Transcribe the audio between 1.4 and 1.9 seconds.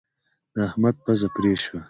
شوه.